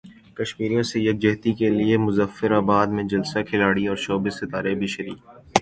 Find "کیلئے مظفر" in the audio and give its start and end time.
1.59-2.51